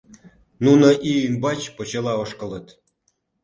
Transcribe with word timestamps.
Нуно 0.65 0.87
ий 1.11 1.19
ӱмбач 1.27 1.59
почела 1.75 2.13
ошкылыт. 2.23 2.67